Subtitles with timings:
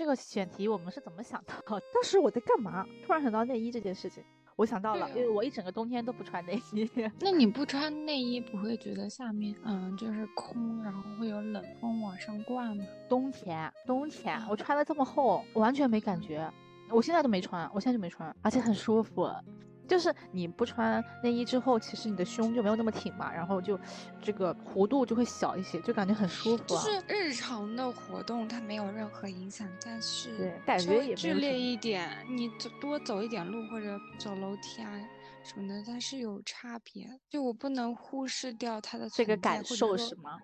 [0.00, 1.84] 这个选题我们是怎么想到的？
[1.92, 2.86] 当时我在干嘛？
[3.04, 4.24] 突然想到内衣这件事情，
[4.56, 6.90] 我想到了，因为我一整个冬天都不穿内衣。
[7.20, 12.82] 那你不穿内衣不会觉得下面嗯就是空，然后会有冷风往上灌吗？
[13.10, 16.50] 冬天，冬天我穿的这么厚，完全没感觉。
[16.88, 19.30] 我现在都没穿，我现在就没穿，而且很舒服。
[19.90, 23.76] 就是你不穿内衣之后，其实你的胸就没有那么挺嘛，然后就
[24.22, 26.62] 这个弧度就会小一些，就感觉很舒服。
[26.64, 34.92] 就是日常的活动它没有任何影响，但是对感觉也剧烈一点，你走多走一点路或者走楼梯啊
[35.42, 37.10] 什么的，它是有差别。
[37.28, 40.38] 就我不能忽视掉它的这个感受是吗？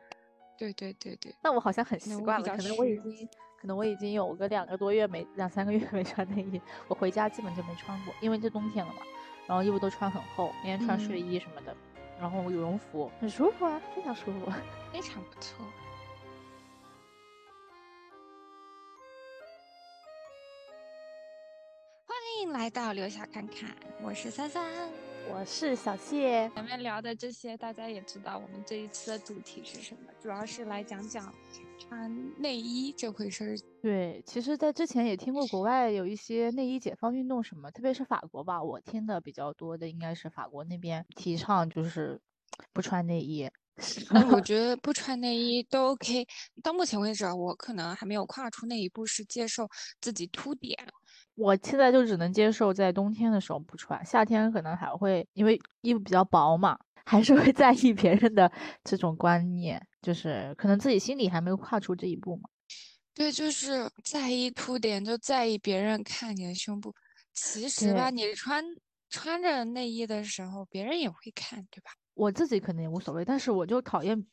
[0.58, 1.33] 对对对对。
[1.41, 3.28] 那我好像很习惯了，可能我已经。
[3.58, 8.98] 可能我已经有个两个多月没两三个月没穿内衣，我回家基本就没穿过，因为这冬天了嘛，
[9.46, 11.74] 然后衣服都穿很厚，天天穿睡衣什么的，
[12.20, 13.10] 然后羽绒服。
[13.20, 14.52] 很舒服啊，非常舒服，
[14.92, 15.64] 非常不错。
[22.42, 24.62] 迎来到留下看看，我是三三，
[25.30, 26.50] 我是小谢。
[26.50, 30.12] 前面聊的这些，大家也知道，我们这一次的主题是什么？
[30.20, 31.33] 主要是来讲讲。
[31.78, 42.20] 穿内衣这回事儿，对，其实，在之前也听过国外有一些内衣解放运动什么，特别是法国吧，我听的比较多的应该是法国那边提倡就是
[42.72, 43.48] 不穿内衣。
[44.10, 46.27] 那 我觉得不穿内衣都 OK。
[46.62, 49.68] 到目前为止，我可能还没有跨出那一步，是接受
[50.00, 50.77] 自己凸点。
[51.34, 56.78] 我现在就只能接受在冬天的时候不穿，夏天可能还会因为衣服比较薄嘛。
[57.08, 58.50] 还是会 在意别人的
[58.83, 62.48] 这种观念，就是可能自己心里还没有跨出这一步嘛。
[63.14, 66.92] 对，就是在意凸点，就在意别人看你的胸部。
[67.33, 68.64] 其实吧，你穿
[69.08, 71.92] 穿着内衣的时候，别人也会看，对吧？
[72.17, 74.27] 我自己可能也无所谓，但是我就讨厌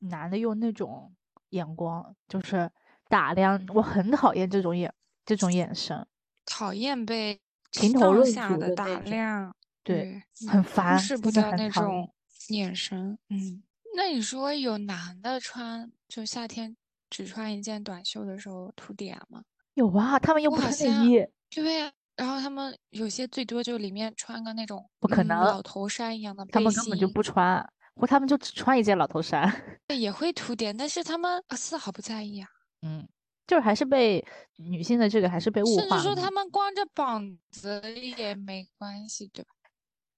[0.00, 1.14] 男的用那种
[1.50, 2.68] 眼光，就是
[3.08, 3.64] 打量。
[3.72, 4.92] 我很讨厌这种眼
[5.24, 6.04] 这种眼神，
[6.44, 9.54] 讨厌被评头论足的打量。
[9.84, 12.12] 对，很烦，是不掉那种
[12.48, 13.16] 眼神。
[13.30, 13.62] 嗯，
[13.96, 16.76] 那你说有男的穿，就夏天
[17.08, 19.44] 只穿一件短袖的时候凸点吗？
[19.74, 21.26] 有啊，他们又不穿内衣。
[21.50, 29.50] 对呀，然后他们有些最多就里面穿个那种不可能老头衫一样的，他们根本就不穿，或他们就只穿一件老头衫。
[29.88, 32.48] 也会凸点，但是他们丝毫不在意啊。
[32.82, 33.08] 嗯，
[33.46, 34.24] 就是还是被
[34.56, 35.80] 女性的这个还是被物化。
[35.80, 37.80] 甚至说他们光着膀子
[38.16, 39.50] 也没关系，对吧？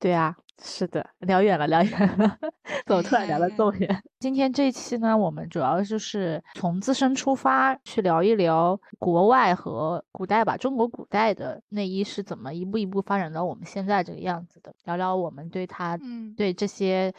[0.05, 2.39] 对啊，是的，聊远了，聊远了，
[2.85, 4.03] 怎么突然聊到这么远？
[4.21, 17.11] 今天这一期呢，我们主要就是从自身出发，去聊一聊国外和古代吧，中国古代的内衣是怎么一步一步发展到我们现在这个样子的，聊聊我们对它，嗯，对这些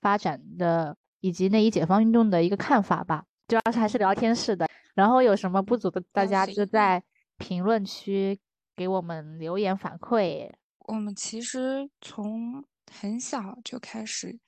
[0.00, 3.22] 发展的以及内衣解放运动的一个看法吧。
[3.46, 4.66] 主要是还是聊天式的，
[4.96, 7.00] 然后有什么不足的，大家就在
[7.38, 8.36] 评论区
[8.74, 10.50] 给我们留言反馈。
[10.84, 14.38] 我们其实从很小就开始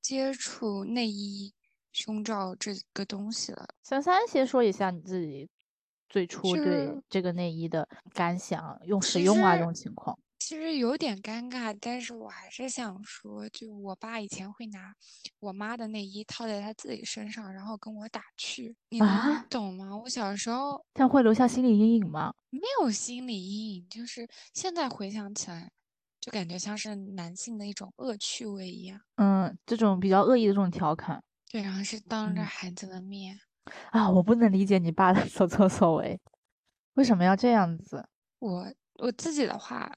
[0.00, 1.54] 接触内衣、
[1.92, 3.68] 胸罩这个东西了。
[3.82, 5.48] 三三，先说一下你自己
[6.08, 10.18] 最初对这个内衣的感想，用使用啊这种情况。
[10.40, 14.94] 其实有点尴尬，但是我还是想说，就我爸以前会拿
[15.38, 19.94] 我妈的内衣套在他自己身上，然后跟我打趣，你能懂吗？
[19.98, 22.34] 我小时候，这样会留下心理阴影吗？
[22.48, 25.70] 没有心理阴影，就是现在回想起来，
[26.18, 28.98] 就感觉像是男性的一种恶趣味一样。
[29.16, 31.22] 嗯，这种比较恶意的这种调侃。
[31.52, 33.38] 对，然后是当着孩子的面。
[33.90, 36.18] 啊，我不能理解你爸的所作所为，
[36.94, 38.08] 为什么要这样子？
[38.38, 39.92] 我我自己的话。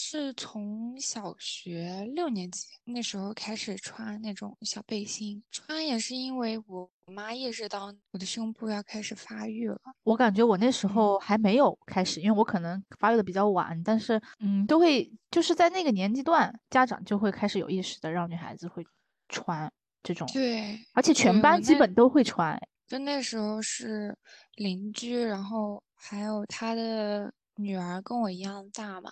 [0.00, 9.76] 是从小学六年级那时候开始穿那种小背心，穿也是因为我妈意识到我的胸部要开始发育了。
[10.04, 18.86] 我感觉我那时候还没有开始，因为我可能发育的比较晚，但是嗯，都会就是在那个年纪段，家长就会开始有意识的让女孩子会
[19.28, 19.70] 穿
[20.04, 20.28] 这种。
[20.32, 22.56] 对，而且全班基本都会穿。
[22.86, 24.16] 就那时候是
[24.54, 27.32] 邻居，然后还有他的。
[27.58, 29.10] 女儿跟我一样大嘛，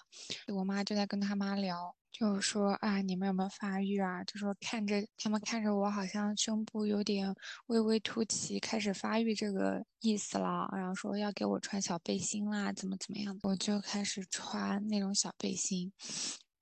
[0.55, 4.23] 我妈就在跟她妈聊，就是说啊，你们有没有发育啊？
[4.23, 7.35] 就说看着他们看着我，好像胸部有点
[7.67, 10.69] 微微凸起，开始发育这个意思了。
[10.73, 15.93] 然后说要给我穿小背心啦，怎么怎么样，我就开始穿那种小背心。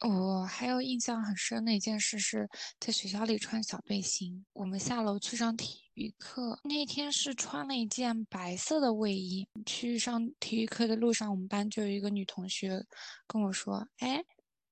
[0.06, 2.46] 我还有印象很深的一件事是
[2.78, 4.44] 在学校里穿小背心。
[4.52, 9.48] 我们下楼去上体育课，那天是穿了一件白色的卫衣。
[9.64, 12.84] 去上体育课的路上，我们班就有一个女同学
[13.26, 14.22] 跟我说：“哎，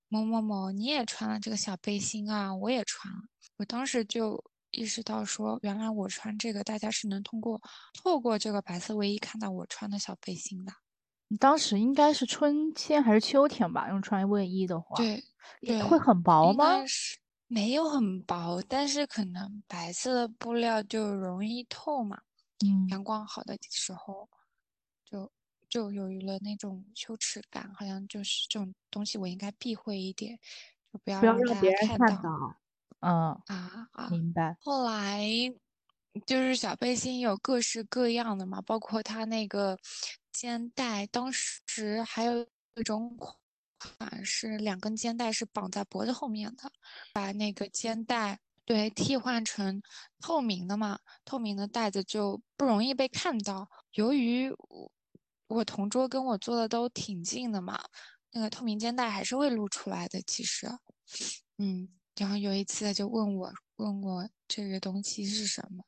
[0.09, 3.21] 某某某，你也穿了这个小背心啊？”我也穿了。
[3.57, 7.59] 我当时就意识到说，原来我穿这个，大家是能通过
[7.95, 10.73] 透过这个白色卫衣看到我穿的小背心的。
[11.33, 13.89] 你当时应该是春天还是秋天吧？
[13.89, 15.25] 用穿卫衣的话，对，
[15.63, 16.85] 对，会很薄吗？
[16.87, 22.21] 是没有很薄，但是可能白色的布料就容易透嘛。
[22.63, 24.29] 嗯，阳光好的时候，
[25.07, 25.33] 就
[25.71, 30.39] 就有了那种羞耻感，好像就是这种东西我应该避讳一点，
[30.93, 32.55] 就不要让别人看到。
[33.01, 34.55] 嗯啊啊，明白。
[34.61, 35.27] 后来
[36.27, 39.79] 就是小背心有各式各样的嘛，包括它那个。
[40.33, 42.47] 肩带当时还有
[42.77, 46.73] 一种款是两根肩带是绑在脖子后面的，
[47.13, 49.83] 把那个肩带对替换成
[50.21, 53.69] 透明的嘛，透明的带子就不容易被看到。
[53.93, 54.93] 由于我
[55.49, 57.85] 我同桌跟我坐的都挺近的嘛，
[58.31, 60.23] 那个透明肩带还是会露出来的。
[60.23, 60.67] 其实，
[61.59, 65.85] 嗯，然后有一次就问我问我这个东西是什么？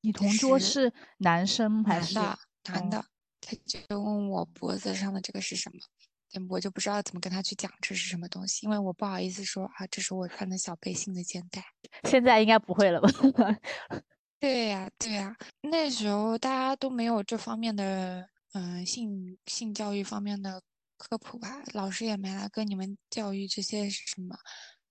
[0.00, 2.38] 你同桌是男生还是男的？
[2.72, 3.04] 男的。
[3.48, 11.64] 他就问我脖子上的这个是什么，我就不知道怎么跟他去讲这是什么东西，因为我不好意思说啊，这是我穿的小背心的肩带。
[12.04, 13.08] 现在应该不会了吧？
[14.38, 20.62] 对呀，对呀，那时候大家都没有这方面的，嗯，性性教育方面的
[20.98, 24.36] 科普吧，老师也没来跟你们教育这些是什么，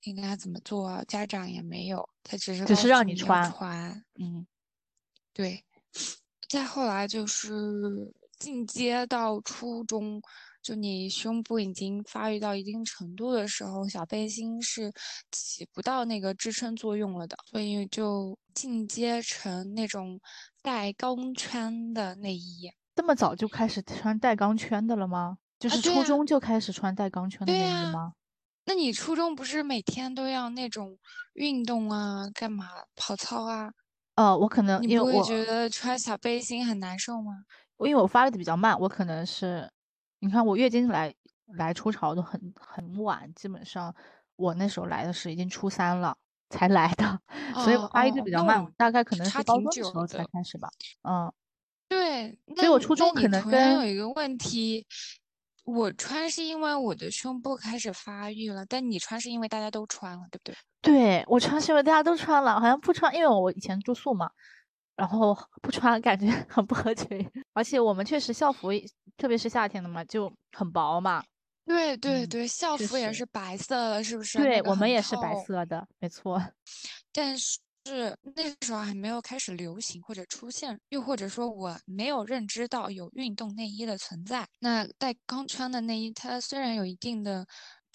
[0.01, 4.47] 应该怎么做，家长也没有，他只是只是让你穿，穿，嗯，
[5.31, 5.63] 对。
[6.49, 8.11] 再后来就是。
[8.39, 10.21] 进阶到初中，
[10.61, 14.91] 就你胸部已经发育到一定程度的时候，小背心是
[15.31, 20.19] 起不到那个支撑作用了的，所以就进阶成那种
[20.61, 22.71] 带钢圈的内衣。
[22.95, 25.37] 这么早就开始穿带钢圈的了吗？
[25.59, 28.13] 就是初中就开始穿带钢圈的内衣吗？
[28.65, 30.97] 那你初中不是每天都要那种
[31.33, 33.71] 运动啊，干嘛跑操啊？
[34.15, 37.45] 呃，我可能你不会觉得穿小背心很难受吗？
[37.79, 39.69] 因为我发育的比较慢，我可能是，
[40.19, 41.13] 你看我月经来
[41.55, 43.93] 来初潮都很很晚，基本上
[44.35, 46.17] 我那时候来的是已经初三了
[46.49, 47.19] 才来的，
[47.63, 50.69] 所以我发育的比较慢，大概可能是高中的时候才开始吧。
[51.03, 51.31] 嗯，
[51.87, 54.85] 对，所以我初中可能跟有一个问题，
[55.63, 60.55] 我穿是因为我的胸部开始发育了，但你穿是因为大家都穿了，对不对？
[60.81, 64.31] 对我穿是因为大家都穿了，好像不穿，因为我以前住宿嘛。
[64.97, 67.07] 然后不穿感觉很不合群，
[67.53, 68.69] 而且我们确实校服，
[69.15, 71.23] 特别是夏天的嘛，就很薄嘛。
[71.65, 74.37] 对对对，校服也是白色的，是不是？
[74.39, 76.41] 对我们也是白色的，没错。
[77.13, 77.59] 但是
[78.35, 84.47] 那时候还没有开始流行或者出现，又或者说我没有认知到有运动内衣的存在。
[84.59, 87.45] 那带钢圈的内衣，它虽然有一定的。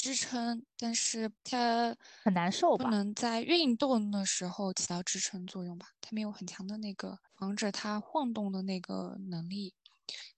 [0.03, 2.85] 支撑，但是它很难受吧？
[2.85, 5.87] 不能在运动的时候起到支撑作用吧？
[6.01, 9.73] 它没有很强的那个防止它晃动的那个能力。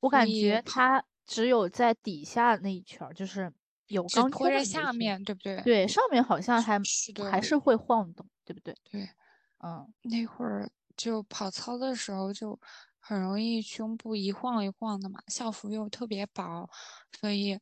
[0.00, 3.50] 我感觉它只有在底下那一圈儿，就是
[3.86, 5.56] 有钢圈在下面，对不对？
[5.62, 6.78] 对，上面好像还
[7.30, 8.76] 还是会晃动，对不对？
[8.90, 9.08] 对，
[9.64, 12.60] 嗯，那会儿就跑操的时候就
[13.00, 16.68] 很容易胸部一晃一晃的嘛，校服又特别薄，
[17.18, 17.58] 所以。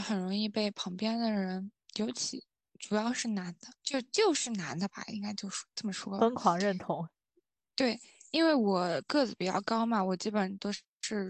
[0.00, 2.44] 很容易被旁边的人，尤其
[2.78, 6.18] 主要是男的，就就是男的吧，应该就是这么说。
[6.18, 7.08] 疯狂认同。
[7.74, 8.00] 对，
[8.30, 10.82] 因为我个子比较高嘛，我基本都是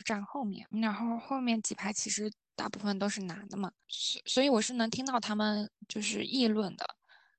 [0.05, 6.96] 站后面，然后后面几排其实大部分都是男的嘛，所所以我是能听到他们就是议论的，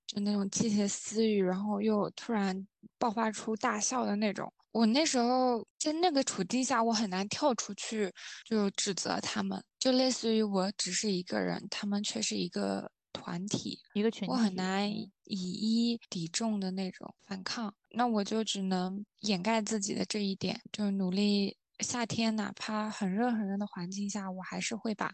[0.09, 4.51] 就那种窃窃私语，然后又突然爆发出大笑的那种。
[4.71, 8.11] 我那时候在那个处境下，我很难跳出去
[8.43, 17.71] 就指责他们，就类似于我只是一个人，他们却是一个团体，一个群体，我很难以一抵众的那种反抗。
[17.91, 21.55] 那我就只能掩盖自己的这一点，就努力。
[21.79, 25.13] 夏天哪怕很热很热的环境下，我还是会把。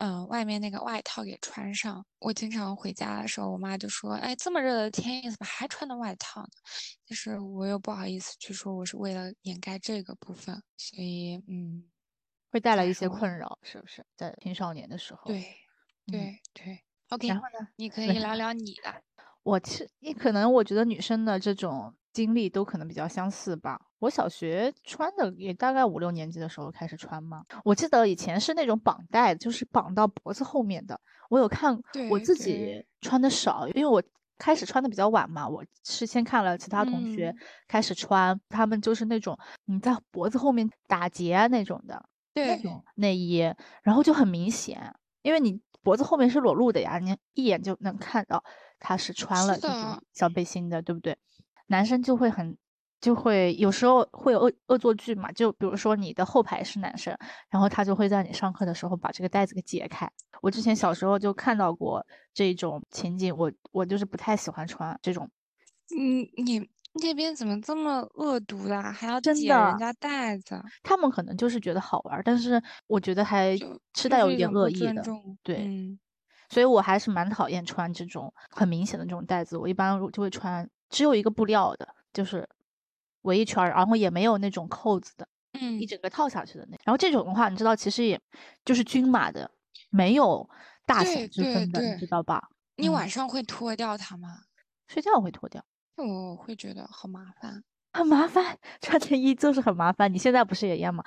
[0.00, 2.02] 嗯，外面那个外套给穿上。
[2.20, 6.48] 我经常回家的时候，我妈就说：“哎，这么热的天，你怎么还穿的外套呢？”
[7.04, 11.90] 就是我又不好意思去说，我是为了掩盖这个部分，所以嗯，
[12.50, 14.04] 会带来一些困扰，是不是？
[14.16, 15.28] 在青少年的时候。
[15.28, 15.56] 对，
[16.06, 16.80] 对对。
[17.10, 17.68] OK，然后呢？
[17.76, 19.02] 你可 以聊聊你的。
[19.46, 21.94] 我其实，你可能我觉得女生的这种。
[22.12, 23.80] 经历都可能比较相似吧。
[23.98, 27.44] 我小学穿的也大概五六年级的时候开始穿嘛。
[27.64, 30.98] 我记得以前是那种绑带，就是绑到脖子后面的。
[31.28, 31.78] 我有看，
[32.10, 34.02] 我自己穿的少，因为我
[34.38, 35.46] 开始穿的比较晚嘛。
[35.46, 37.34] 我是先看了其他同学
[37.68, 42.02] 开始穿，他们就是那种你在脖子后面打结那种的，
[42.34, 48.42] 那种内衣，然后就很明显，因为你脖子后面是裸露的呀，你一眼就能看到
[48.78, 51.16] 他是穿了这种小背心的，对不对？
[51.70, 52.56] 男生就会很。
[53.00, 57.16] 就会有时候会有恶恶作剧嘛，就比如说你的后排是男生，
[57.48, 60.06] 然后他就会在你上课的时候把这个带子给解开。
[60.42, 65.26] 我之前小时候就看到过这种情景，我我就是不太喜欢穿这种。
[65.96, 66.68] 你你
[67.02, 68.92] 那边怎么这么恶毒啦？
[68.92, 70.62] 还要真解人家袋子？
[70.82, 73.56] 他们可能就是觉得好玩，但是我觉得还
[73.94, 75.02] 是带有一点恶意的。
[75.42, 75.98] 对，
[76.50, 79.56] 所以我还是蛮讨厌穿这种很明显的这种带子。
[79.56, 82.46] 我一般就会穿只有一个布料的，就是。
[83.24, 86.78] 围一圈儿，然后也没有那种扣子的，嗯，一整个套下去的那。
[86.84, 88.18] 然后这种的话，你知道，其实也
[88.64, 89.50] 就是均码的，
[89.90, 90.48] 没有
[90.86, 92.48] 大小之分的，你知道吧？
[92.76, 94.44] 你晚上会脱掉它吗？
[94.88, 95.62] 睡觉会脱掉。
[95.96, 100.10] 我会觉得好麻烦，很麻烦，穿内衣就是很麻烦。
[100.10, 101.04] 你现在不是也一样吗？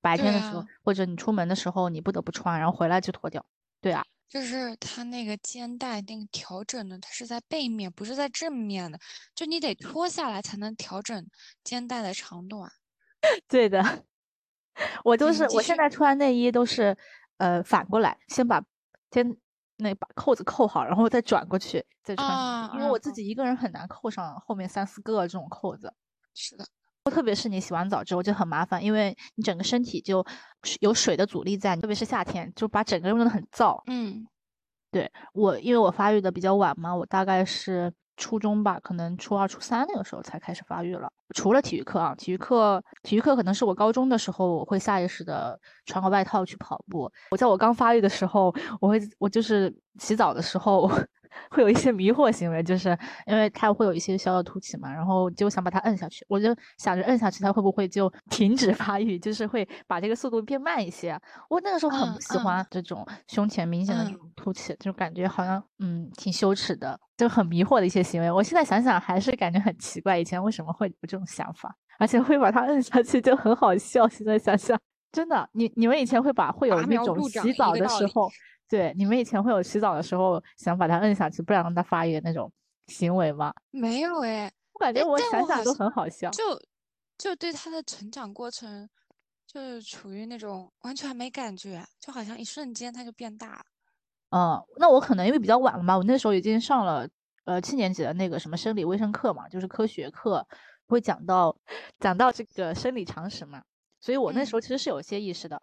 [0.00, 3.44] 白天的时候，或者你出门的时候，你不得不穿，然后回来就脱掉。
[3.80, 4.04] 对啊。
[4.28, 8.98] 就是它那个肩带那个调整的，它是在背面，不是在正面的。
[9.34, 11.26] 就你得脱下来才能调整
[11.64, 12.70] 肩带的长短。
[13.48, 14.04] 对的，
[15.04, 16.96] 我都是我现在穿内衣都是，
[17.38, 18.62] 呃，反过来，先把
[19.10, 19.36] 肩
[19.78, 25.92] 那把扣子扣好，然后再转过去再穿，因为我自己一个人很难扣上后面三四个这种扣子。
[26.34, 26.66] 是的。
[27.10, 30.24] 特别是你洗完澡之后就很麻烦，因为你整个身体就
[30.80, 33.80] 有水的阻力在，特别是夏天，就把整个人弄得很燥。
[33.86, 34.26] 嗯，
[34.90, 41.10] 对我，因为我发育的比较晚嘛，我大概是初中吧，可能初二、初三那个时候才开始发育了。
[41.34, 47.10] 除了体育课啊，体育课，体育课可能是我高中的时候，我会下意识的穿个外套去跑步。
[47.30, 50.90] 我在我刚发育的时候，我会，我就是洗澡的时候。
[51.50, 61.18] 会有一些迷惑行为，就是因为它会有一些小小凸起嘛，然后就想把它摁下去，我就想着摁下去它会不会就 停止发育，就是会把这个速度变慢一些。
[61.48, 68.30] 我那个时候很不喜欢这种胸前明显的这种凸起，就感觉好像嗯挺羞耻的，就很迷惑的一些行为。
[68.30, 74.08] 我现在想想还是感觉很奇怪，以前为什么会有这种想法，而且会把它摁下去就很好笑。
[74.08, 74.78] 现在想想，
[75.12, 78.30] 真的，你你们以前会把会有那种洗澡的时候。
[78.68, 82.52] 对，你们以前会有洗澡的时候想把它摁下去，不然让它发炎那种
[82.88, 83.52] 行为吗？
[83.70, 86.30] 没有哎，我感觉我想想都很好笑。
[86.30, 86.42] 就
[87.16, 88.88] 就对它的成长过程，
[89.46, 93.64] 就是处于那种完全没感觉，就好像一瞬间它就变大了。
[94.30, 97.08] 嗯，那我可能因为比较晚了嘛，我那时候已经上了
[97.44, 100.46] 呃七年级的那个什么生理卫生课嘛，就是科学课
[100.86, 101.56] 会讲到
[101.98, 103.62] 讲到这个生理常识嘛，
[103.98, 105.58] 所以我那时候其实是有些意识的。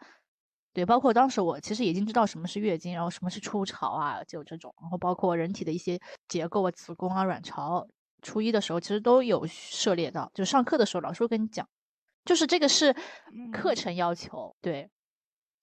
[0.75, 7.88] 对，包括当时我其实已经知道什么是月经，然后什么是初潮啊，就这种，然后包括人体的一些结构啊，子宫啊、卵巢，
[8.22, 11.65] 初一的时候其实都有涉猎到，就上课的时候老师会跟你讲，
[12.25, 12.94] 就是这个是
[13.53, 14.89] 课程要求，对，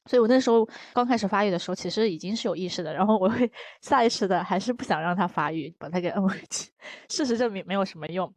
[0.07, 3.53] 所以我那时候刚开始发育的时候，其实已经是有意识的，然后我会
[3.83, 6.73] 下意识的还是不想让它发育，把它给摁回去。
[7.11, 8.33] 事实证明没有什么用。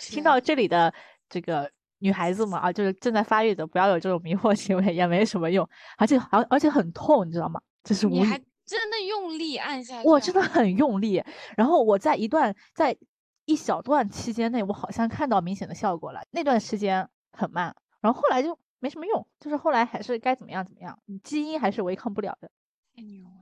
[0.00, 0.92] 听到这里的
[1.28, 1.70] 这个。
[1.98, 7.60] 女孩子嘛，啊，就是正在发育的，不要有这种迷惑行为，也没什么用，而且而而且很痛，你知道吗？
[7.84, 11.22] 就是你还真的用力按下去，我真的很用力。
[11.56, 12.96] 然后我在一段在
[13.44, 16.20] 一小段期间内，我好像看到明显的效果了。
[16.30, 22.50] 那段时间很慢，然后后来就没什么用，就是后来还是该怎么样怎么样，你基因还是违抗不了的。
[22.94, 23.35] 太牛了。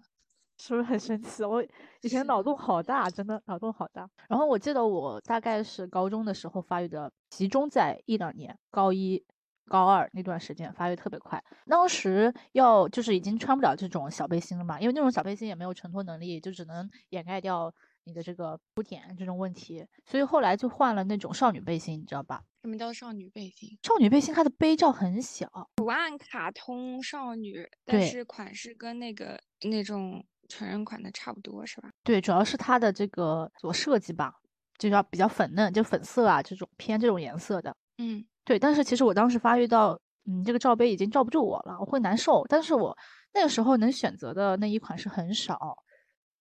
[0.66, 1.44] 是不是很神奇？
[1.44, 1.62] 我
[2.00, 4.08] 以前脑洞好大，真的脑洞好大。
[4.30, 9.22] 然后我记得我大概是高中的时候发育的，集中在一两年，高一、
[9.66, 11.42] 高二那段时间发育特别快。
[11.66, 17.70] 当时要就是已经穿不了这种小背心了嘛，因为那种小背心也没有承托能力，就只能掩盖掉
[18.04, 19.86] 你的这个凸点这种问题。
[20.06, 22.42] 所以后来就换了那种少女背心，你知道吧？
[22.62, 23.78] 什么叫少女背心？
[23.82, 30.24] 少女背心它的杯罩很小，图案卡通少女，但是款式跟那个那种。
[30.48, 31.90] 成人款的差不多是吧？
[32.02, 34.32] 对，主要是它的这个做设计吧，
[34.78, 37.74] 就要比较粉嫩，就粉色啊这种偏这种颜色的。
[37.98, 38.58] 嗯，对。
[38.58, 42.44] 但是其实我当时发育到，嗯，这个罩杯已经罩不住我了，我会难受。
[42.48, 42.96] 但是我
[43.32, 45.76] 那个时候能选择的那一款是很少，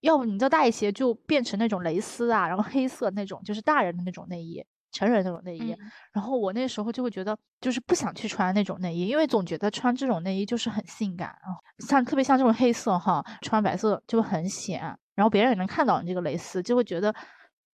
[0.01, 4.65] 要不你再大一些就变成那种蕾丝啊，然后黑色那种，就是大人的那种内衣。
[4.93, 5.75] 成人那种内衣，
[6.13, 14.79] 然后我那时候就会觉得，就是不想去穿那种内衣，因为总觉得穿这种内衣就是很性感啊，像特别像这种黑色哈，穿白色就很显，
[15.15, 17.13] 然后别人也能看到你这个蕾丝，就会觉得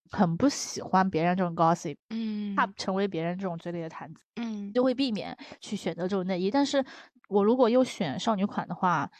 [0.09, 6.49] 很不喜欢别人这种 gossip，嗯，怕成为别人这种嘴里的谈资，嗯，就会避免去选择这种内衣。
[6.49, 6.83] 但是
[7.27, 9.11] 我如果又选少女款的话，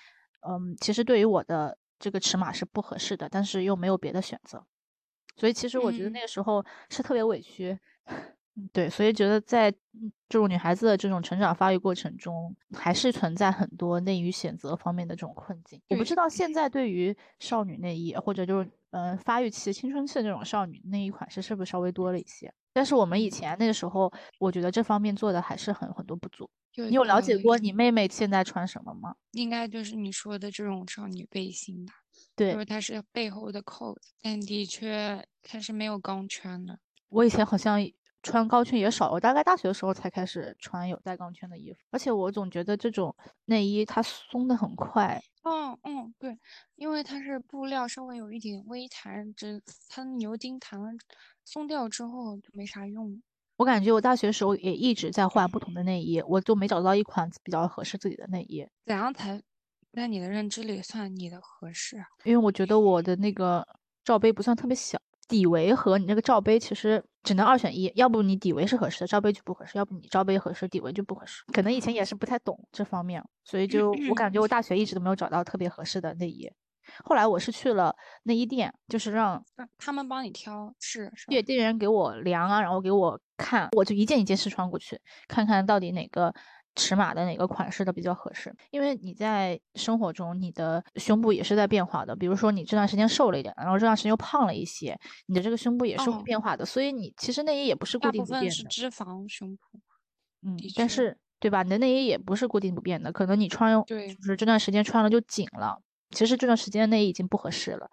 [0.48, 4.66] 嗯，其实对于我的这个尺码是不合适的，但是又没有别的选择。
[5.40, 7.80] 所以其实我觉得那个时候是特别委屈，
[8.74, 9.72] 对，所以觉得在
[10.28, 15.82] 这种女孩子的这种成长发育过程中，还是存在很多内衣选择方面的这种困境。
[15.90, 22.54] 我不知道现在对于少女内衣或者就是嗯发育期、青春期的这种少女内衣款式是不是稍微多了一些？
[22.74, 26.50] 但是我们以前那个时候，我觉得这方面做的还是很很多不足。
[26.76, 29.16] 你有了解过你妹妹现在穿什么吗？
[29.32, 31.94] 应该就是你说的这种少女背心吧？
[32.40, 36.80] 对因为它是背后的扣子，但的确它是没有钢圈的。
[37.10, 37.80] 我以前好像
[38.22, 43.16] 穿钢圈也少，我大概大学的时候才开始穿有带钢圈的衣服，而且我总觉得这种
[43.46, 45.22] 内衣它松的很快。
[45.44, 46.38] 嗯嗯，对，
[46.76, 50.92] 因为它是布料，稍微有一点微弹，只它牛筋弹了
[51.46, 53.22] 松掉之后就没啥用。
[53.56, 59.42] 我感觉我大学时候也一直在换不同的内衣，我就没找到一款比较合适自己的内衣，怎样才
[59.94, 62.06] 在你的认知里算你的合适啊？
[62.24, 63.66] 因为我觉得我的那个
[64.04, 71.44] 罩杯不算特别小，底围和你那个罩杯其实只能二选一，要不你底围是合适的，罩杯就不合适；要不你罩杯合适，底围就不合适。
[71.52, 76.50] 可能以前也是不太懂这方面，所以就我感觉我大学一直都没有找到特别合适的内衣。
[77.04, 81.32] 后来我是去了内衣店，就是让让他们帮你挑试是吧？
[81.32, 86.34] 对店员给我量啊，然后给我看，我就一件一件试穿过去，看看到底哪个
[86.76, 88.56] 尺码的哪个款式的比较合适。
[88.72, 92.16] 因为你在生活中，你的胸部也是在变化的。
[92.16, 94.98] 比如说你这段时间瘦了一点，然后这段时间又胖了一些，
[95.28, 96.66] 你的这个胸部也是会哦变化的。
[96.66, 98.50] 所以你其实内衣也不是固大定不变的。
[98.70, 99.80] 脂肪胸部。
[100.42, 101.64] 嗯但是对吧？
[101.64, 105.78] 你的内衣也不是固定不变的，可能你穿对就是这段时间穿了就紧了，
[106.12, 107.90] 其实这段时间内衣已经不合适了。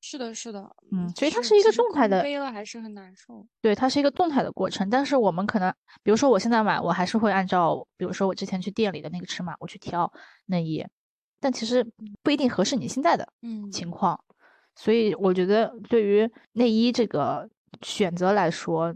[0.00, 3.46] 是的，是的，嗯所以它是一个动态的背了还是很难受。
[3.60, 5.70] 对，它是一个动态的过程，但是我们可能，
[6.02, 10.10] 比如说我现在买，我还是会按照，比如说我之前去店里的那个尺码，我去挑
[10.46, 10.84] 内衣，
[11.38, 11.86] 但其实
[12.22, 14.18] 不一定合适你现在的嗯，情况，
[14.74, 17.48] 所以我觉得对于内衣这个
[17.82, 18.94] 选择来说，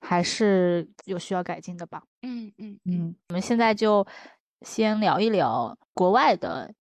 [0.00, 2.02] 还是有需要改进的吧。
[2.20, 4.06] 嗯嗯嗯，我们现在就
[4.60, 6.72] 先聊一聊国外的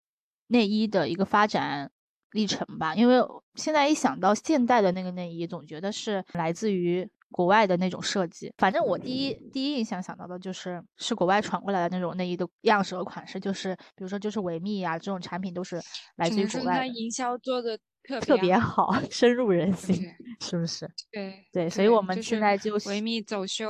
[0.48, 1.90] 内衣的一个发展
[2.32, 3.18] 历程吧，因为
[3.56, 8.54] 现在一想到现代的那个内衣，总觉得是来自于国外的那种设计。
[8.58, 15.82] 反正我第一第一印象想到的就是是国外传过来的那种内衣的样式和款式，就是比如说就是维密啊这种产品都是
[16.16, 18.94] 来自于国外的，营销做的特特别好。
[19.10, 19.96] 深入人心，
[20.40, 20.90] 是不是？
[21.12, 23.68] 对对，所以我们现在就维密走秀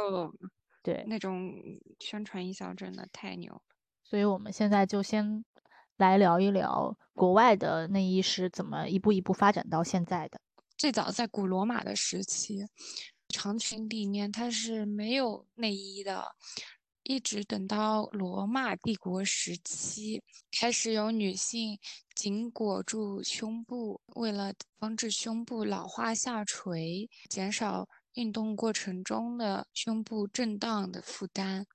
[0.84, 1.52] 对，那种
[2.00, 3.62] 宣传营销真的太牛了。
[4.04, 5.46] 所以我们现在就先
[6.02, 10.42] 来聊一聊国外的内衣是怎么一步一步发展到现在的。
[10.76, 12.66] 最早在古罗马的时期，
[13.30, 16.26] 长裙里面它是没有内衣的，
[17.04, 20.24] 一直等到罗马帝国时期，
[20.60, 21.78] 开始有女性
[22.16, 31.68] 紧裹住胸部，为了防止胸部老化下垂，减少运动过程中的胸部震荡的负担。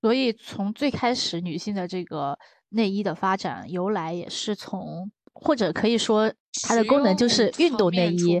[0.00, 2.38] 所以从最开始女性的这个
[2.76, 8.40] 内衣的发展由来，也是从或者可以说它的功能就是运动内衣，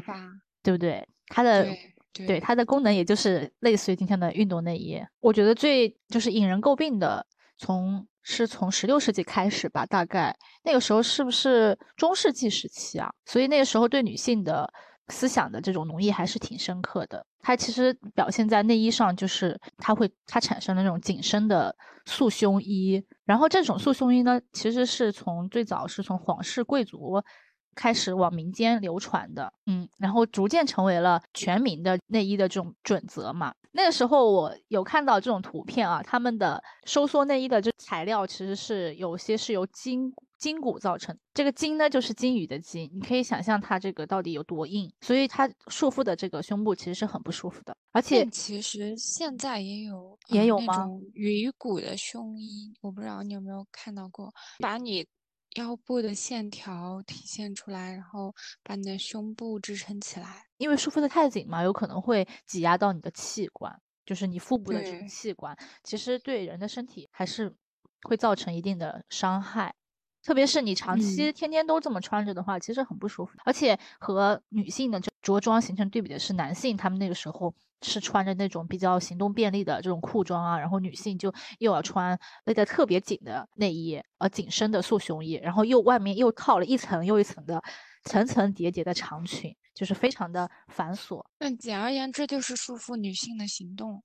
[0.62, 1.04] 对不对？
[1.26, 1.66] 它的
[2.12, 5.02] 对它的功能也就是类似于今天的运动内衣。
[5.20, 7.26] 我觉得最就是引人诟病的，
[7.58, 13.10] 从是从十六世纪开始吧，大概那个时候是不是中世纪时期啊？
[13.24, 14.72] 所以那个时候对女性的
[15.08, 17.24] 思想的这种浓意还是挺深刻的。
[17.40, 21.74] 它其实表现在内衣上，就是它会它产生了那种紧身的
[22.06, 27.22] 束胸衣，然后这种束胸衣呢，其实是从最早是从皇室贵族
[27.74, 33.52] 开始往民间流传的，嗯，然后逐渐成为了全民的内衣的这种准则嘛。
[33.72, 55.06] 那个时候我有看到这种图片啊，他们的收缩内衣的这材料其实是有些是由金筋骨造成，这个筋呢就是金鱼的筋，你可以想象它这个到底有多硬，所以它束缚的这个胸部其实是很不舒服的，而且其实现在也有也有吗种鱼骨的胸衣，我不知道你有没有看到过，把你
[55.54, 60.44] 腰部的线条体现出来，然后把你的胸部支撑起来。
[60.58, 67.54] 因为束缚的太紧嘛，有可能会挤压到你的器官，就是你腹部的这个器官，其实对人的身体还是
[68.02, 69.74] 会造成一定的伤害。
[70.26, 73.32] 特别是你长期嗯天天都这么穿着的话，其实很不舒服。
[73.44, 87.62] 而且和女性的这着装形成对比的是，男性他们那个时候是穿着那种比较行动便利的这种裤装啊，然后女性就又要穿勒得特别紧的内衣，呃，紧身的束胸衣，然后又外面又套了一层又一层的
[88.02, 91.24] 层层叠叠的长裙，就是非常的繁琐。
[91.38, 94.02] 但简而言之，就是束缚女性的行动。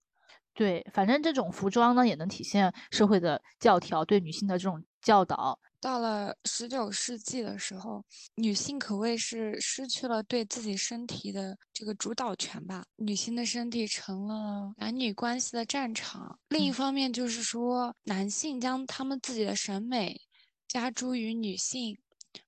[0.53, 5.57] 对，反正这种服装呢，也能体现社会的教条对女性的这种教导。
[5.81, 12.85] 到了十九世纪的时候，女性可谓是失去了对自己身体的这个主导权吧。
[12.97, 16.39] 女性的身体成了男女关系的战场。
[16.49, 20.21] 另一嗯方面，就是说男性将他们自己的审美
[20.67, 21.97] 加诸于女性，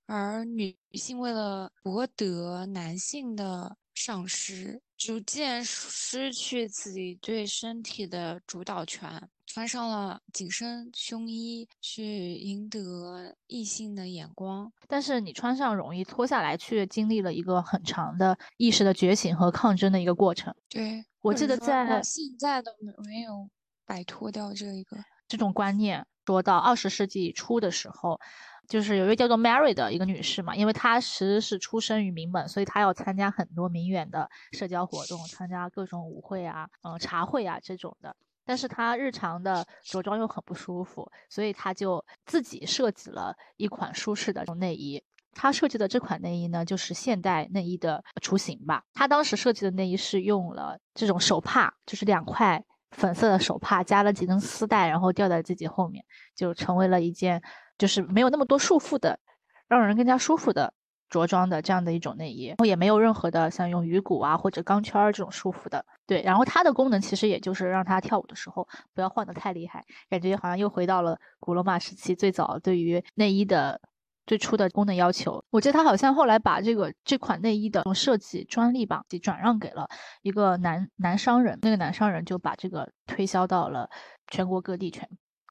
[0.06, 14.72] 而女性为了博得男性的赏识，逐渐失去自己对身体的主导权，穿上了紧身胸衣去赢得异性的眼光。
[14.88, 20.54] 但是你穿上容易，脱下来却经历了一个很长的意识的觉醒和抗争的一个过程。
[20.68, 23.48] 对，我记得在现在都没没有
[23.84, 24.96] 摆脱掉这一个
[25.28, 26.06] 这种观念。
[26.26, 28.20] 说到二十世纪初的时候。
[28.66, 38.16] 就是有一位叫做 Mary 的一个女士嘛，因为她其实是出生于名门，所以她要参加很多名媛的社交活动，参加各种舞会啊、嗯茶会啊这种的。
[38.44, 45.02] 但是她日常的着装又很不舒服，所以她就自己设计了一款舒适的这种内衣。
[45.32, 48.82] 她设计的这款内衣呢，就是现代内衣的雏形吧。
[48.92, 56.04] 她当时设计的内衣是用了这种手帕，就是两块粉色的手帕，加了几根丝带，然后吊在自己后面，
[56.34, 57.42] 就成为了一件。
[57.76, 59.18] 就是没有那么多束缚的，
[59.66, 60.72] 让人更加舒服的
[61.14, 65.84] 着装的这样的一种内衣，然后也没有任何的像用鱼骨啊或者钢圈这种束缚的。
[66.06, 73.80] 对，然后它的功能其实也就是让它跳舞的时候不要晃得太厉害，感觉好像又回到了古罗马时期最早对于内衣的
[74.26, 75.44] 最初的功能要求。
[75.50, 79.86] 我记得他好像后来把这个这款内衣的设计专利吧，给转让给了
[80.22, 83.88] 一个男男商人，那个男商人就把这个推销到了
[84.26, 85.08] 全国各地全。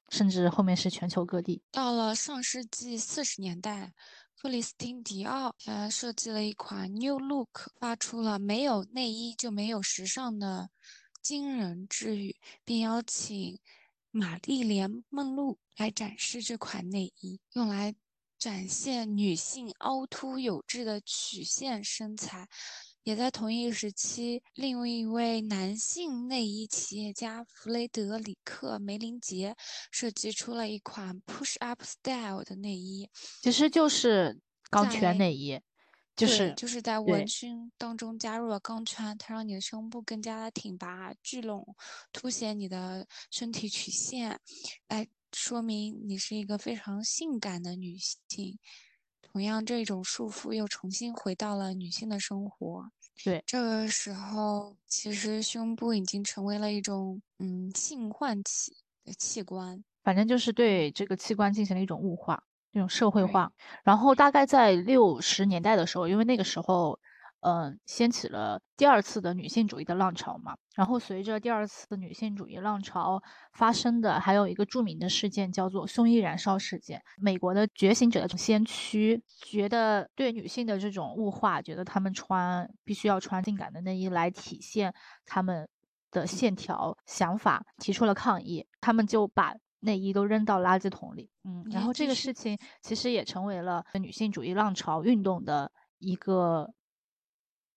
[0.10, 1.60] 甚至后面是全球各地。
[1.71, 3.91] 到了上世纪四十年代，
[4.43, 10.69] 克里斯汀·迪奥呃设计了一款 New Look，发出了“没有内衣就没有时尚”的
[11.21, 13.58] 惊人之语，并邀请
[14.12, 17.95] 玛丽莲·梦露来展示这款内衣，用来
[18.38, 22.49] 展现女性凹凸有致的曲线身材。
[23.03, 29.55] 也在同一时期，另一位男性内衣企业家弗雷德里克·梅林杰
[29.91, 33.09] 设计出了一款 Push Up Style 的内衣，
[33.41, 34.39] 其实就是
[34.69, 35.59] 钢圈内衣，
[36.15, 41.75] 就是就是在文胸当中加入了钢圈，它让你的胸部更加的挺拔聚拢，
[42.13, 44.39] 凸显你的身体曲线，
[44.87, 48.57] 来说明你是一个非常性感的女性。
[49.31, 52.91] 同样，这种束缚又重新回到了女性的生活。
[53.23, 63.51] 对，这个时候其实胸部已经成为了一种嗯性唤起的器官，反正就是对这个器官进行了一种物化，一种社会化。
[63.83, 66.99] 然后大概在六十年代的时候，因为那个时候。
[67.43, 70.56] 嗯，掀起了第二次的女性主义的浪潮嘛。
[70.75, 77.03] 然后随着第二次女性主义浪潮发生的，还有一个著名的事件叫做胸衣燃烧事件。
[77.17, 84.93] 美国的觉醒者的先驱觉得对女性的这种物化，觉得她们穿必须要穿性感的内衣来体现
[85.25, 85.67] 她们
[86.10, 88.65] 的线条想法，提出了抗议。
[88.79, 91.29] 他们就把内衣都扔到垃圾桶里。
[91.43, 96.73] 嗯，然后这个事情其实也成为了女性主义浪潮运动的一个。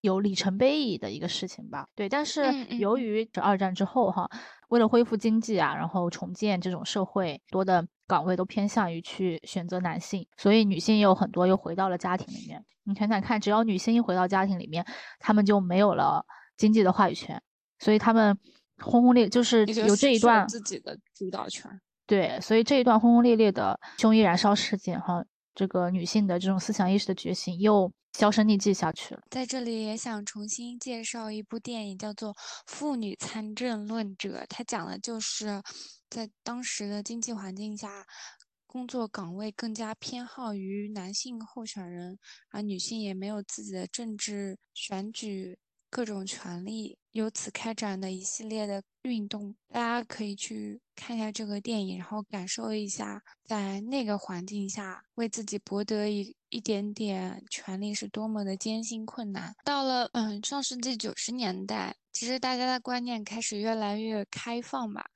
[0.07, 2.09] 有里程碑意义的一个事情吧，对。
[2.09, 2.43] 但是
[2.77, 4.29] 由于这二战之后哈，
[4.69, 12.65] 为了恢复经济啊，然后重建这种社会，多的岗位都偏向于去选择男性，所以女性也有很多又回到了家庭里面。
[12.85, 14.87] 你想想看，只要女性一回到家庭里面，
[15.19, 16.25] 她们就没有了
[16.57, 17.43] 经济的话语权，
[17.81, 18.39] 所以她们
[18.79, 21.69] 轰轰烈就是有这一段自己的主导权。
[22.07, 25.25] 对，所以这一段轰轰烈烈的胸衣燃烧事件哈，
[25.57, 27.93] 这个女性的这种思想意识的觉醒又。
[28.17, 29.21] 销声匿迹下去了。
[29.29, 32.33] 在这里也想重新介绍一部电影，叫做
[32.65, 34.39] 《妇女参政论者》。
[34.49, 35.63] 它讲的就是
[36.09, 38.07] 在当时的经济环境下，
[38.67, 45.59] 工作岗位更加偏好于男性候选人，而女性也没有自己的政治选举
[45.91, 46.99] 各种权利。
[47.13, 59.55] 由此开展的一系列的运动，大家可以去看一下这个电影，然后感受一下在那个环境下为自己博得一一点点权利是多么的艰辛困难。
[59.65, 65.07] 到了嗯上世纪九十年代，其实大家的观念开始越来越开放吧，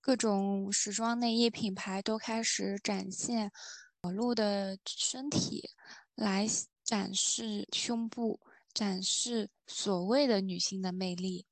[0.00, 3.52] 各种时装内衣品牌都开始展现
[4.00, 5.68] 裸露的身体
[6.14, 6.48] 来
[6.82, 8.40] 展示胸部。
[8.74, 11.46] 展示所谓的女性的魅力。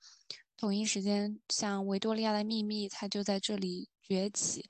[0.57, 4.67] 同一时间，像维多利亚的秘密，它就在这里崛起。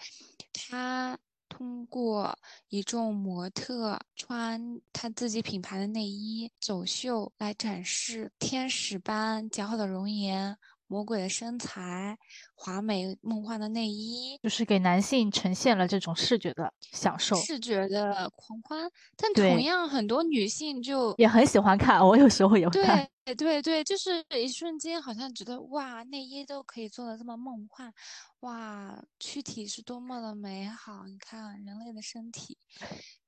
[0.53, 10.57] 它通过一众模特穿他自己品牌的内衣走秀，来展示天使般姣好的容颜。
[10.91, 12.19] 魔鬼的身材，
[12.53, 18.91] 华美梦幻的内衣，就是给男性呈现了这种视觉的享受，视觉的狂欢。
[19.17, 23.09] 但同样，很多女性就也很喜欢看，我有时候也会看。
[23.25, 27.93] 对对对，就是一瞬间好像觉得哇，内衣都可以做的这么梦幻，
[28.41, 31.07] 哇，躯体是多么的美好。
[31.07, 32.59] 你看人类的身体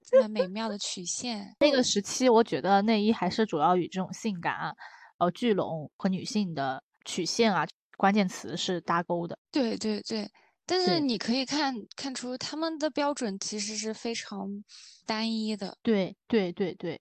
[0.04, 1.54] 这么美妙的 曲线。
[1.60, 4.74] 那个时期，我觉得内衣还是主要与这种性感。
[5.18, 9.38] 呃聚拢和女性的曲线啊关键词是搭钩的。
[9.50, 10.30] 对对对，
[10.66, 14.64] 但是你可以看看出他们的标准其实是非常
[15.06, 17.00] 单一的，对对对对，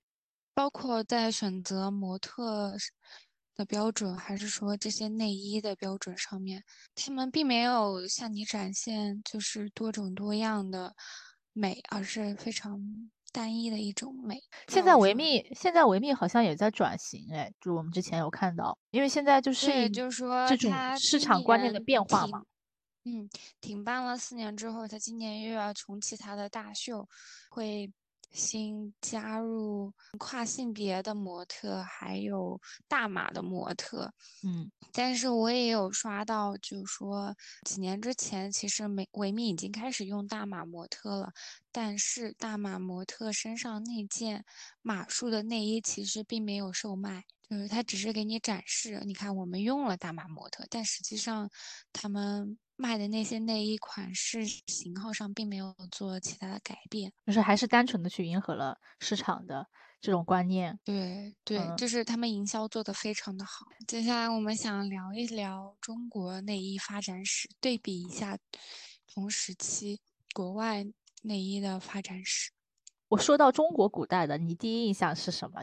[0.53, 2.75] 包括在选择模特
[3.55, 6.63] 的标准，还是说这些内衣的标准上面，
[6.95, 10.95] 他们并没有向你展现就是多种多样的
[11.53, 12.79] 美，而是非常
[13.31, 14.41] 单一的一种美。
[14.67, 22.43] 现在维密现在维密好像也在转型，哎，就我们之前有看到，因为现在就是对，就是说这种市场观念的变化嘛。
[23.03, 23.27] 嗯，
[23.59, 27.07] 停办了四年之后，他今年又要重启他的大秀，
[27.49, 27.91] 会
[28.31, 34.13] 新加入跨性别的模特，还有大码的模特。
[34.43, 41.33] 嗯，但是我也有刷到，就是说几年之前，其实美维密已经开始用大码模特了，
[41.71, 44.45] 但是大码模特身上那件
[44.81, 51.49] 码数的内衣其实并没有售卖，就是它只是给你展示，你看我们用了大码模特，但实际上
[51.91, 57.11] 他们卖的那些内衣款式型号上并没有做其他的改变。
[57.27, 59.67] 就是还是单纯的去迎合了市场的
[59.99, 60.79] 这种观念。
[60.85, 63.65] 对对，嗯就是他们营销做得非常的好。
[63.85, 68.37] 接下来我们想聊一聊中国内衣发展史，对比一下
[69.13, 69.99] 同时期
[70.33, 70.85] 国外
[71.23, 72.51] 内衣的发展史。
[73.09, 75.61] 我说到中国古代的，你第一印象是什么？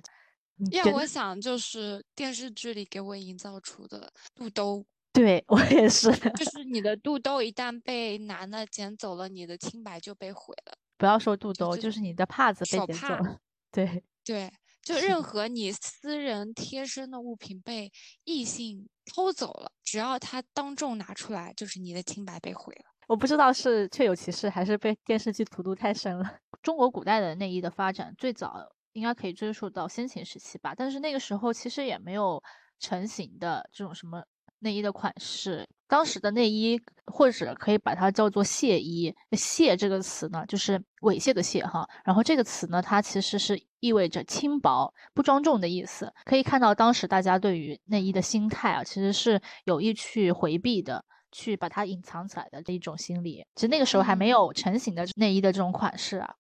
[0.59, 1.07] 你觉让我？
[1.07, 10.77] 想就是电视剧里给我营造出的肚兜，对我也是，就 是你的肚兜一旦被男的捡走了，你的清白就被毁了。
[10.97, 13.39] 不要说肚兜，就就是你的帕子被捡走了。
[13.71, 17.91] 对，对，就任何你私人贴身的物品被
[18.25, 22.85] 异性偷走了，只要他当众拿出来，就是你的清白被毁了。
[23.07, 26.39] 我不知道是确有其事，还是被电视剧荼毒太深了。
[26.63, 28.59] 中国古代的内衣的发展最早
[28.99, 32.43] 应该可以追溯到先秦时期吧，但是那个时候其实也没有
[32.79, 34.23] 成型的这种什么
[34.59, 35.67] 内衣的款式。
[35.87, 39.15] 当时的内衣，或者可以把它叫做亵衣。
[39.33, 41.89] 亵这个词呢，就是猥亵的亵哈。
[42.05, 46.13] 然后这个词呢，它其实是意味着轻薄、不庄重的意思。
[46.25, 51.05] 可以看到当时大家对于内衣的心态啊，其实是有意去回避的。
[51.31, 56.35] 去把它隐藏起来的这一种心理，其实那个时候还没嗯有成型的内衣的这种款式啊，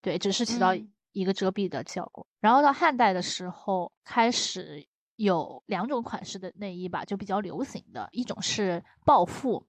[0.00, 2.26] 对，只是起到嗯一个遮蔽的效果。
[2.40, 9.66] 然后到汉代的时候，开始有两种款式的内衣吧，就比较流行的，一种是抱腹，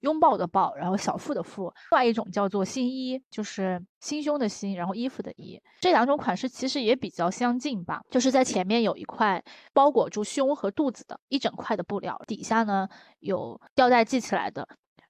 [0.00, 5.60] 拥抱的抱，然后小腹的腹；另外一种叫做新衣，就是心胸的心，然后衣服的衣。
[5.80, 12.88] 这两种款式其实也比较相近吧，就是在前面有一块包裹住胸和肚子的一整块的布料，底下呢
[13.20, 14.66] 有吊带系起来的。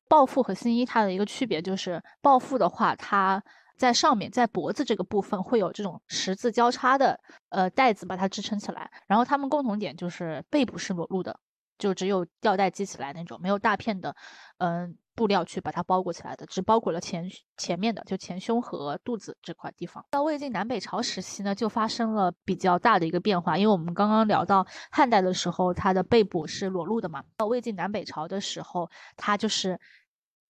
[0.08, 3.40] 抱腹和新衣它的一个区别就是，抱腹的话，它
[3.80, 11.40] 在上面在脖子这个部分会有这种十字交叉的呃带子把它支撑起来，然后它们共同点就是背部是裸露的，
[11.78, 14.14] 就只有吊带系起来那种，没有大片的
[14.58, 20.04] 嗯、布料去把它包裹起来的，只包裹了前前面的就前胸和肚子这块地方。
[20.10, 29.80] 到魏晋南北朝时期呢，就发生了比较大的一个变化，因为我们刚刚聊到汉代的时候，它的背部是裸露的嘛，到魏晋南北朝的时候，它就是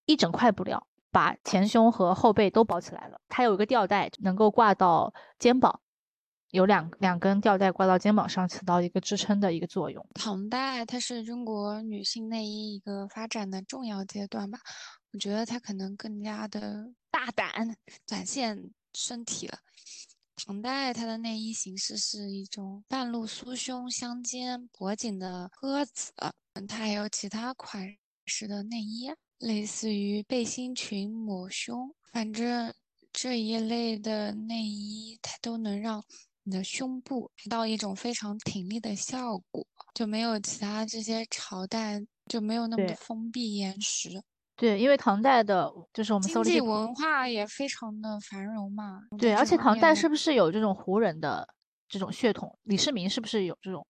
[0.07, 0.85] 一整块布料。
[1.11, 5.81] 把前胸和后背都包起来了，它有一个吊带能够挂到肩膀，
[6.51, 10.07] 有两两根吊带挂到肩膀上，起到一个支撑的一个作用。
[10.15, 14.59] 唐代它是中国女性内衣一个发展的重要阶段吧，
[15.13, 19.59] 我觉得它可能更加的大胆，展现身体了。
[20.43, 26.13] 唐代它的内衣形式是一种半露酥胸、香肩、脖颈的鸽子，
[26.67, 32.73] 它还有其他款式的内衣，类似于背心裙、抹胸，反正
[33.11, 36.05] 这一类的内衣它都能让
[36.43, 44.23] 你的胸部达到一种非常挺立的效果，就没有其他这些朝代就没有那么的封闭严实。
[44.57, 49.01] 对，因为唐代的，就是我们经济文化也非常的繁荣嘛。
[49.19, 51.49] 对，而且唐代是不是有这种胡人的
[51.89, 52.59] 这种血统？
[52.65, 53.87] 李世民是不是有这种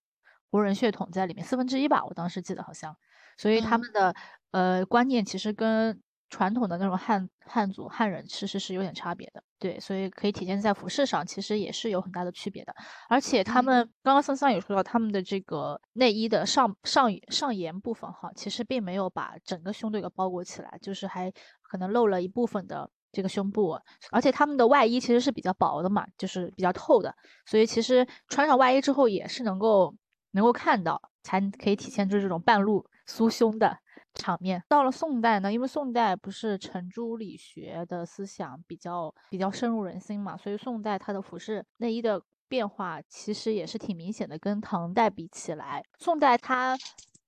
[0.49, 1.45] 胡人血统在里面？
[1.45, 2.97] 四分之一吧，我当时记得好像。
[3.37, 4.15] 所以他嗯们的
[4.51, 9.43] 呃观念其实跟传统的那种汉汉族汉人其实是有点差别的。
[9.59, 12.75] 对，所以可以体现在服饰上，其实也是有很大的区别的。
[13.09, 21.31] 而且他嗯们刚刚桑桑也说到他们的这个内衣的上上上沿部分哈，其实并没有把整个胸都给包裹起来，就是还
[21.63, 23.79] 可能露了一部分的这个胸部，
[24.13, 29.95] 而且他们的外衣其实是比较薄的嘛，就是比较透的，所以其实穿上外衣之后也是能够
[30.31, 33.77] 能够看到，才可以体现出这种半露酥胸的
[34.15, 34.63] 场面。
[34.69, 46.77] 到了宋代呢，因为宋代不是程朱理学的思想比较比较深入人心嘛，所以宋代它的服饰内衣的变化其实也是挺明显的，跟唐代比起来，宋代它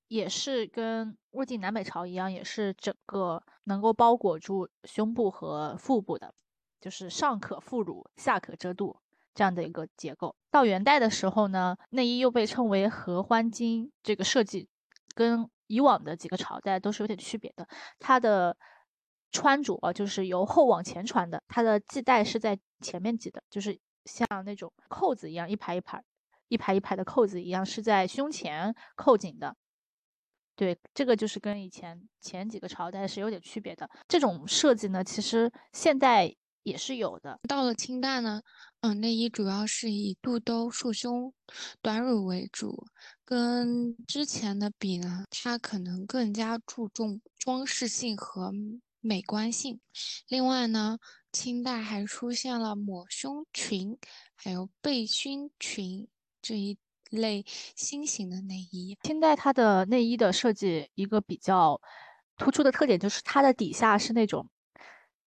[0.08, 6.34] 也是跟魏晋南北朝一样，也是整个能够包裹住胸部和腹部的，
[6.80, 8.96] 就是上可副乳，下可遮肚
[9.32, 10.34] 这样的一个结构。
[10.50, 14.68] 到元代的时候呢，内衣又被称为合欢襟，这个设计
[15.14, 17.66] 跟以往的几个朝代都是有点区别的。
[17.98, 18.54] 它的
[19.30, 26.02] 穿着就是由后往前穿的，它的系带是在前面系的，就是像那种扣子一样，一排一排、
[26.48, 29.56] 一排一排的扣子一样，是在胸前扣紧的。
[30.54, 33.88] 对，这个就是跟以前前几个朝代是有点区别的。
[34.06, 36.30] 这种设计呢，其实现代
[36.62, 37.40] 也是有的。
[37.48, 38.42] 到了清代呢，
[38.82, 41.32] 嗯，内衣主要是以肚兜、束胸、
[41.80, 42.84] 短乳为主，
[43.24, 48.52] 跟之前的比呢，它可能更加注重装饰性和
[49.00, 49.80] 美观性。
[50.26, 50.98] 另外呢，
[51.30, 53.96] 清代还出现了抹胸裙，
[54.34, 56.08] 还有背心裙
[56.42, 56.76] 这一。
[57.12, 57.44] 类
[57.76, 61.78] 新型的内衣，清代它的内衣的设计一个比较
[62.38, 64.48] 突出的特点就是它的底下是那种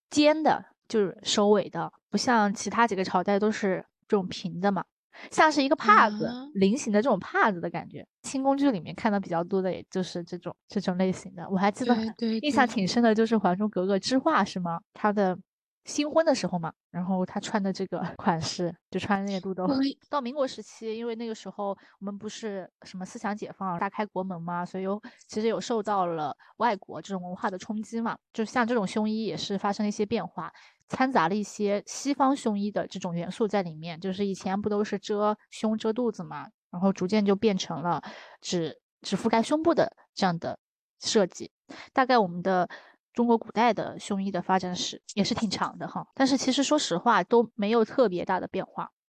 [0.09, 4.83] 尖的，就是收尾的，不像其他几个朝代都是这种平的嘛，
[5.31, 8.05] 像是一个帕子，菱形的这种帕子的感觉。
[8.23, 11.95] 清宫剧里面看到比较多的也就是这种这种类型的，我还记得
[12.41, 14.79] 印象挺深的，就是《还珠格格》之画是吗？
[14.93, 15.37] 它的。
[15.85, 19.67] 新婚的时候嘛，然后他穿的这个 款式，就穿那个肚兜。
[20.09, 28.17] 到民国时期，因为那个时候我们不是什么思想解放、大开国门嘛，所以有其实有受到了外国这种文化的冲击嘛。
[28.33, 30.51] 就像这种胸衣也是发生了一些变化，
[30.89, 33.99] 掺杂了一些西方胸衣的这种元素在里面。
[33.99, 38.01] 就是以前不都是遮胸遮肚子嘛，然后逐渐就变成了
[38.41, 40.57] 只只覆盖胸部的这样的
[40.99, 41.51] 设计。
[41.93, 42.67] 大概我们的。
[43.15, 48.91] 中国古代的胸衣的发展史也是挺长的哈，但是其实说实话都没有特别大的变化。